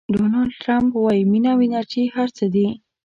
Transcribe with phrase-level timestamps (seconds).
[0.15, 2.67] ډونالډ ټرمپ وایي مینه او انرژي هر څه دي.